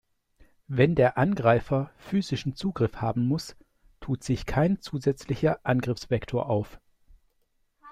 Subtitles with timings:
[0.67, 3.55] Wenn der Angreifer physischen Zugriff haben muss,
[3.99, 6.79] tut sich kein zusätzlicher Angriffsvektor auf.